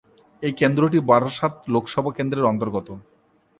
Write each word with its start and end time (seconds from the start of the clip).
এই 0.43 0.53
কেন্দ্রটি 0.59 0.99
বারাসত 1.09 1.53
লোকসভা 1.73 2.11
কেন্দ্রের 2.17 2.49
অন্তর্গত। 2.51 2.87